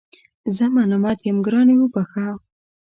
زه 0.55 0.65
ملامت 0.75 1.19
یم 1.27 1.37
ګرانې 1.45 1.75
وبخښه 1.77 2.25